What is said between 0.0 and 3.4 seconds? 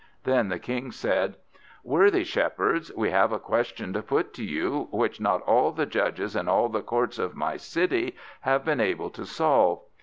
Then the King said "Worthy Shepherds, we have a